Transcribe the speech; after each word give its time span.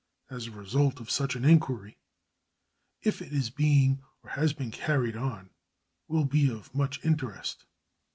And 0.31 0.41
the 0.41 0.49
result 0.49 0.99
of 0.99 1.11
such 1.11 1.35
an 1.35 1.45
inquiry, 1.45 1.99
if 3.03 3.21
it 3.21 3.31
is 3.31 3.51
being 3.51 4.01
or 4.23 4.31
has 4.31 4.51
been 4.51 4.71
carried 4.71 5.15
on, 5.15 5.51
will 6.07 6.25
be 6.25 6.49
of 6.49 6.73
much 6.73 7.05
interest. 7.05 7.65